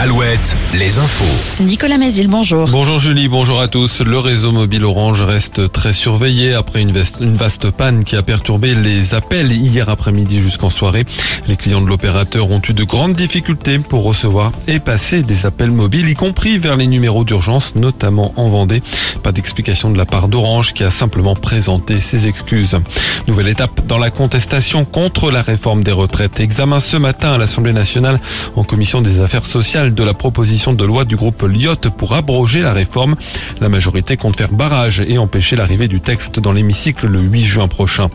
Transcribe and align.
Alouette, 0.00 0.56
les 0.78 1.00
infos. 1.00 1.24
Nicolas 1.64 1.98
Mézil, 1.98 2.28
bonjour. 2.28 2.68
Bonjour 2.68 3.00
Julie, 3.00 3.26
bonjour 3.26 3.60
à 3.60 3.66
tous. 3.66 4.00
Le 4.00 4.20
réseau 4.20 4.52
mobile 4.52 4.84
Orange 4.84 5.22
reste 5.24 5.72
très 5.72 5.92
surveillé 5.92 6.54
après 6.54 6.80
une, 6.82 6.92
veste- 6.92 7.18
une 7.20 7.34
vaste 7.34 7.72
panne 7.72 8.04
qui 8.04 8.14
a 8.14 8.22
perturbé 8.22 8.76
les 8.76 9.14
appels 9.14 9.50
hier 9.50 9.88
après-midi 9.88 10.40
jusqu'en 10.40 10.70
soirée. 10.70 11.04
Les 11.48 11.56
clients 11.56 11.80
de 11.80 11.88
l'opérateur 11.88 12.48
ont 12.52 12.62
eu 12.68 12.74
de 12.74 12.84
grandes 12.84 13.16
difficultés 13.16 13.80
pour 13.80 14.04
recevoir 14.04 14.52
et 14.68 14.78
passer 14.78 15.24
des 15.24 15.46
appels 15.46 15.72
mobiles, 15.72 16.08
y 16.08 16.14
compris 16.14 16.58
vers 16.58 16.76
les 16.76 16.86
numéros 16.86 17.24
d'urgence, 17.24 17.74
notamment 17.74 18.32
en 18.36 18.46
Vendée. 18.46 18.84
Pas 19.24 19.32
d'explication 19.32 19.90
de 19.90 19.98
la 19.98 20.06
part 20.06 20.28
d'Orange 20.28 20.74
qui 20.74 20.84
a 20.84 20.92
simplement 20.92 21.34
présenté 21.34 21.98
ses 21.98 22.28
excuses. 22.28 22.78
Nouvelle 23.26 23.48
étape 23.48 23.84
dans 23.88 23.98
la 23.98 24.12
contestation 24.12 24.84
contre 24.84 25.32
la 25.32 25.42
réforme 25.42 25.82
des 25.82 25.90
retraites. 25.90 26.38
Examen 26.38 26.78
ce 26.78 26.96
matin 26.96 27.32
à 27.32 27.38
l'Assemblée 27.38 27.72
nationale 27.72 28.20
en 28.54 28.62
commission 28.62 29.02
des 29.02 29.18
affaires 29.18 29.44
sociales 29.44 29.88
de 29.98 30.04
la 30.04 30.14
proposition 30.14 30.72
de 30.72 30.84
loi 30.84 31.04
du 31.04 31.16
groupe 31.16 31.42
Lyotte 31.42 31.88
pour 31.88 32.14
abroger 32.14 32.60
la 32.60 32.72
réforme. 32.72 33.16
La 33.60 33.68
majorité 33.68 34.16
compte 34.16 34.36
faire 34.36 34.52
barrage 34.52 35.02
et 35.06 35.18
empêcher 35.18 35.56
l'arrivée 35.56 35.88
du 35.88 36.00
texte 36.00 36.38
dans 36.38 36.52
l'hémicycle 36.52 37.08
le 37.08 37.18
8 37.18 37.44
juin 37.44 37.68
prochain. 37.68 38.08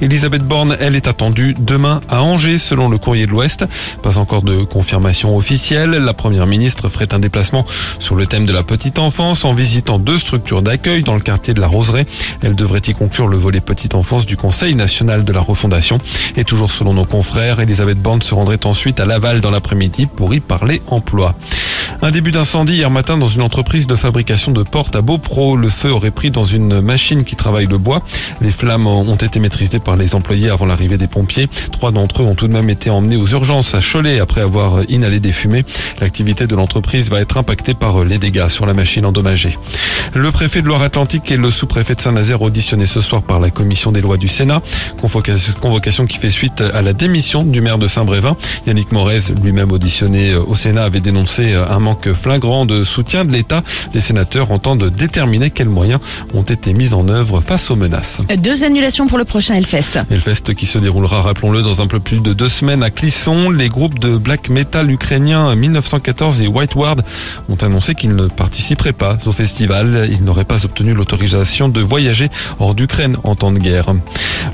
Elisabeth 0.00 0.42
Borne, 0.42 0.76
elle 0.78 0.94
est 0.94 1.08
attendue 1.08 1.56
demain 1.58 2.00
à 2.08 2.22
Angers 2.22 2.58
selon 2.58 2.88
le 2.88 2.98
courrier 2.98 3.26
de 3.26 3.32
l'Ouest. 3.32 3.64
Pas 4.02 4.18
encore 4.18 4.42
de 4.42 4.62
confirmation 4.62 5.36
officielle. 5.36 5.90
La 5.90 6.14
première 6.14 6.46
ministre 6.46 6.88
ferait 6.88 7.12
un 7.12 7.18
déplacement 7.18 7.66
sur 7.98 8.14
le 8.14 8.26
thème 8.26 8.46
de 8.46 8.52
la 8.52 8.62
petite 8.62 9.00
enfance 9.00 9.44
en 9.44 9.54
visitant 9.54 9.98
deux 9.98 10.18
structures 10.18 10.62
d'accueil 10.62 11.02
dans 11.02 11.14
le 11.14 11.20
quartier 11.20 11.52
de 11.52 11.60
la 11.60 11.66
Roseraie. 11.66 12.06
Elle 12.42 12.54
devrait 12.54 12.82
y 12.86 12.94
conclure 12.94 13.26
le 13.26 13.36
volet 13.36 13.60
petite 13.60 13.96
enfance 13.96 14.24
du 14.24 14.36
Conseil 14.36 14.76
national 14.76 15.24
de 15.24 15.32
la 15.32 15.40
refondation. 15.40 15.98
Et 16.36 16.44
toujours 16.44 16.70
selon 16.70 16.94
nos 16.94 17.04
confrères, 17.04 17.58
Elisabeth 17.58 17.98
Borne 18.00 18.22
se 18.22 18.34
rendrait 18.34 18.64
ensuite 18.66 19.00
à 19.00 19.06
Laval 19.06 19.40
dans 19.40 19.50
l'après-midi 19.50 20.06
pour 20.06 20.32
y 20.32 20.38
parler 20.38 20.80
emploi. 20.86 21.13
ploa. 21.14 21.63
Un 22.04 22.10
début 22.10 22.32
d'incendie 22.32 22.74
hier 22.74 22.90
matin 22.90 23.16
dans 23.16 23.28
une 23.28 23.40
entreprise 23.40 23.86
de 23.86 23.96
fabrication 23.96 24.52
de 24.52 24.62
portes 24.62 24.94
à 24.94 25.00
Beaupro. 25.00 25.56
Le 25.56 25.70
feu 25.70 25.90
aurait 25.90 26.10
pris 26.10 26.30
dans 26.30 26.44
une 26.44 26.82
machine 26.82 27.24
qui 27.24 27.34
travaille 27.34 27.66
le 27.66 27.78
bois. 27.78 28.02
Les 28.42 28.50
flammes 28.50 28.86
ont 28.86 29.16
été 29.16 29.40
maîtrisées 29.40 29.78
par 29.78 29.96
les 29.96 30.14
employés 30.14 30.50
avant 30.50 30.66
l'arrivée 30.66 30.98
des 30.98 31.06
pompiers. 31.06 31.48
Trois 31.72 31.92
d'entre 31.92 32.20
eux 32.20 32.26
ont 32.26 32.34
tout 32.34 32.46
de 32.46 32.52
même 32.52 32.68
été 32.68 32.90
emmenés 32.90 33.16
aux 33.16 33.26
urgences 33.28 33.74
à 33.74 33.80
Cholet 33.80 34.20
après 34.20 34.42
avoir 34.42 34.82
inhalé 34.90 35.18
des 35.18 35.32
fumées. 35.32 35.64
L'activité 35.98 36.46
de 36.46 36.54
l'entreprise 36.54 37.08
va 37.08 37.22
être 37.22 37.38
impactée 37.38 37.72
par 37.72 38.04
les 38.04 38.18
dégâts 38.18 38.48
sur 38.48 38.66
la 38.66 38.74
machine 38.74 39.06
endommagée. 39.06 39.56
Le 40.12 40.30
préfet 40.30 40.60
de 40.60 40.66
Loire-Atlantique 40.66 41.32
et 41.32 41.38
le 41.38 41.50
sous-préfet 41.50 41.94
de 41.94 42.02
Saint-Nazaire 42.02 42.42
auditionnés 42.42 42.84
ce 42.84 43.00
soir 43.00 43.22
par 43.22 43.40
la 43.40 43.48
commission 43.48 43.92
des 43.92 44.02
lois 44.02 44.18
du 44.18 44.28
Sénat. 44.28 44.60
Convocation, 45.00 46.04
qui 46.04 46.18
fait 46.18 46.28
suite 46.28 46.60
à 46.60 46.82
la 46.82 46.92
démission 46.92 47.44
du 47.44 47.62
maire 47.62 47.78
de 47.78 47.86
Saint-Brévin. 47.86 48.36
Yannick 48.66 48.92
Morez, 48.92 49.32
lui-même 49.42 49.72
auditionné 49.72 50.34
au 50.34 50.54
Sénat, 50.54 50.84
avait 50.84 51.00
dénoncé 51.00 51.54
un 51.54 51.78
manque 51.78 51.93
flagrant 52.12 52.66
de 52.66 52.84
soutien 52.84 53.24
de 53.24 53.32
l'État. 53.32 53.62
Les 53.92 54.00
sénateurs 54.00 54.50
entendent 54.52 54.90
déterminer 54.90 55.50
quels 55.50 55.68
moyens 55.68 56.00
ont 56.32 56.42
été 56.42 56.72
mis 56.72 56.94
en 56.94 57.08
œuvre 57.08 57.40
face 57.40 57.70
aux 57.70 57.76
menaces. 57.76 58.22
Deux 58.38 58.64
annulations 58.64 59.06
pour 59.06 59.18
le 59.18 59.24
prochain 59.24 59.54
Hellfest. 59.54 60.00
Hellfest 60.10 60.54
qui 60.56 60.66
se 60.66 60.78
déroulera, 60.78 61.22
rappelons-le, 61.22 61.62
dans 61.62 61.82
un 61.82 61.86
peu 61.86 62.00
plus 62.00 62.20
de 62.20 62.32
deux 62.32 62.48
semaines 62.48 62.82
à 62.82 62.90
Clisson. 62.90 63.50
Les 63.50 63.68
groupes 63.68 63.98
de 63.98 64.16
black 64.16 64.48
metal 64.48 64.90
ukrainiens 64.90 65.54
1914 65.54 66.42
et 66.42 66.46
White 66.46 66.74
Ward 66.74 67.02
ont 67.48 67.56
annoncé 67.56 67.94
qu'ils 67.94 68.14
ne 68.14 68.26
participeraient 68.26 68.92
pas 68.92 69.18
au 69.26 69.32
festival. 69.32 70.08
Ils 70.10 70.24
n'auraient 70.24 70.44
pas 70.44 70.64
obtenu 70.64 70.94
l'autorisation 70.94 71.68
de 71.68 71.80
voyager 71.80 72.28
hors 72.58 72.74
d'Ukraine 72.74 73.16
en 73.24 73.34
temps 73.34 73.52
de 73.52 73.58
guerre. 73.58 73.94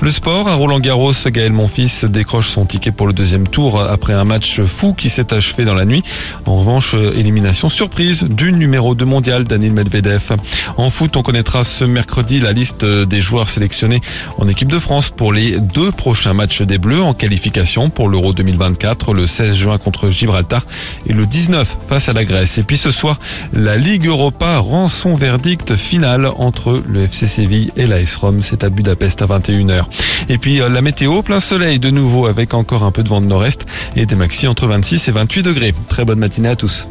Le 0.03 0.09
sport, 0.09 0.47
à 0.47 0.55
Roland 0.55 0.79
Garros, 0.79 1.13
Gaël 1.27 1.51
Monfils 1.51 2.05
décroche 2.09 2.49
son 2.49 2.65
ticket 2.65 2.91
pour 2.91 3.05
le 3.05 3.13
deuxième 3.13 3.47
tour 3.47 3.79
après 3.79 4.13
un 4.13 4.23
match 4.23 4.59
fou 4.61 4.95
qui 4.95 5.11
s'est 5.11 5.31
achevé 5.31 5.63
dans 5.63 5.75
la 5.75 5.85
nuit. 5.85 6.01
En 6.47 6.57
revanche, 6.57 6.95
élimination 6.95 7.69
surprise 7.69 8.23
du 8.23 8.51
numéro 8.51 8.95
2 8.95 9.05
mondial, 9.05 9.43
Daniel 9.43 9.73
Medvedev. 9.73 10.37
En 10.77 10.89
foot, 10.89 11.17
on 11.17 11.21
connaîtra 11.21 11.63
ce 11.63 11.85
mercredi 11.85 12.39
la 12.39 12.51
liste 12.51 12.83
des 12.83 13.21
joueurs 13.21 13.47
sélectionnés 13.49 14.01
en 14.39 14.47
équipe 14.47 14.71
de 14.71 14.79
France 14.79 15.11
pour 15.11 15.33
les 15.33 15.59
deux 15.59 15.91
prochains 15.91 16.33
matchs 16.33 16.63
des 16.63 16.79
Bleus 16.79 17.03
en 17.03 17.13
qualification 17.13 17.91
pour 17.91 18.09
l'Euro 18.09 18.33
2024, 18.33 19.13
le 19.13 19.27
16 19.27 19.55
juin 19.55 19.77
contre 19.77 20.09
Gibraltar 20.09 20.65
et 21.05 21.13
le 21.13 21.27
19 21.27 21.77
face 21.87 22.09
à 22.09 22.13
la 22.13 22.25
Grèce. 22.25 22.57
Et 22.57 22.63
puis 22.63 22.77
ce 22.77 22.89
soir, 22.89 23.19
la 23.53 23.77
Ligue 23.77 24.07
Europa 24.07 24.57
rend 24.57 24.87
son 24.87 25.13
verdict 25.13 25.75
final 25.75 26.25
entre 26.25 26.81
le 26.87 27.03
FC 27.03 27.27
Séville 27.27 27.71
et 27.77 27.85
l'AS 27.85 28.15
Rome. 28.15 28.41
C'est 28.41 28.63
à 28.63 28.69
Budapest 28.69 29.21
à 29.21 29.27
21h. 29.27 29.90
Et 30.29 30.37
puis 30.37 30.61
euh, 30.61 30.69
la 30.69 30.81
météo, 30.81 31.21
plein 31.21 31.39
soleil 31.39 31.79
de 31.79 31.89
nouveau 31.89 32.25
avec 32.25 32.53
encore 32.53 32.83
un 32.83 32.91
peu 32.91 33.03
de 33.03 33.09
vent 33.09 33.21
de 33.21 33.27
nord-est 33.27 33.65
et 33.95 34.05
des 34.05 34.15
maxi 34.15 34.47
entre 34.47 34.67
26 34.67 35.07
et 35.07 35.11
28 35.11 35.43
degrés. 35.43 35.73
Très 35.87 36.05
bonne 36.05 36.19
matinée 36.19 36.49
à 36.49 36.55
tous. 36.55 36.87